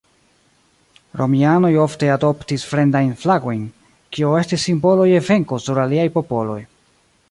Romianoj 1.19 1.69
ofte 1.83 2.09
adoptis 2.15 2.65
fremdajn 2.71 3.13
flagojn, 3.25 3.63
kio 4.17 4.35
estis 4.43 4.69
simbolo 4.71 5.09
je 5.15 5.25
venko 5.31 5.65
sur 5.69 5.87
aliaj 5.89 6.13
popoloj. 6.21 6.63